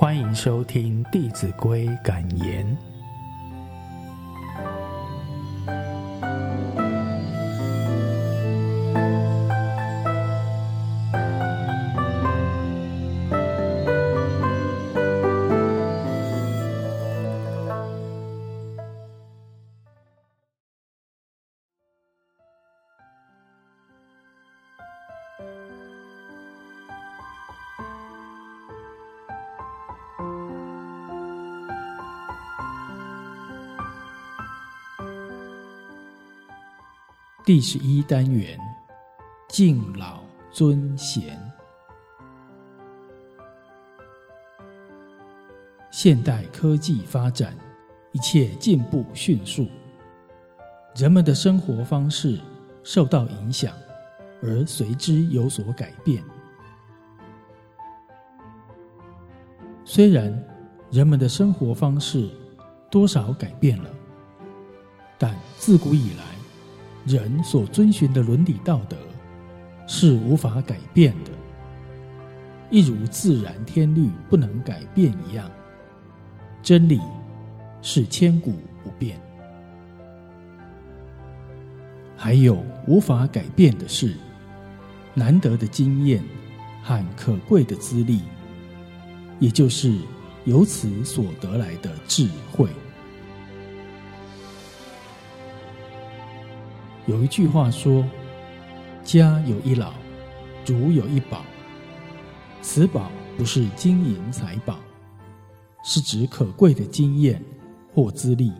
[0.00, 2.90] 欢迎收听《弟子规》感言。
[37.50, 38.56] 第十一单元，
[39.48, 40.20] 敬老
[40.52, 41.36] 尊贤。
[45.90, 47.52] 现代科技发展，
[48.12, 49.66] 一切进步迅速，
[50.94, 52.38] 人们的生活方式
[52.84, 53.74] 受到影响，
[54.40, 56.22] 而随之有所改变。
[59.84, 60.32] 虽然
[60.88, 62.30] 人们的生活方式
[62.88, 63.90] 多少改变了，
[65.18, 66.29] 但自古以来，
[67.06, 68.96] 人所遵循的伦理道德
[69.86, 71.30] 是无法改变的，
[72.70, 75.50] 一如自然天律不能改变一样，
[76.62, 77.00] 真理
[77.82, 78.52] 是千古
[78.84, 79.20] 不变。
[82.16, 84.14] 还有无法改变的是，
[85.14, 86.22] 难得的经验
[86.82, 88.20] 和可贵的资历，
[89.38, 89.96] 也就是
[90.44, 92.68] 由此所得来的智慧。
[97.10, 98.06] 有一句话说
[99.02, 99.92] ：“家有一老，
[100.64, 101.44] 如有一宝。
[102.62, 104.78] 此宝不是金银财宝，
[105.82, 107.42] 是指可贵的经验
[107.92, 108.52] 或资历。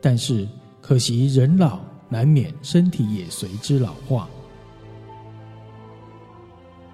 [0.00, 0.48] 但是
[0.80, 4.26] 可惜人老难免身体也随之老化。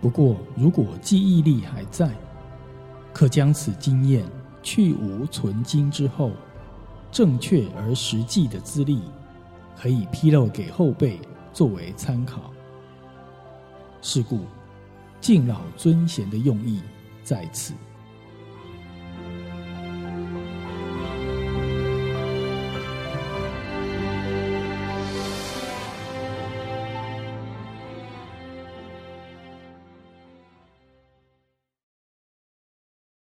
[0.01, 2.11] 不过如果记忆力还在，
[3.13, 4.25] 可将此经验
[4.65, 6.33] 去芜存菁之后，
[7.13, 9.01] 正确而实际的资历。”
[9.77, 11.21] 可以披露给后辈
[11.53, 12.51] 作为参考。
[14.03, 14.41] 是故，
[15.21, 16.81] 敬老尊贤的用意
[17.23, 17.75] 在此。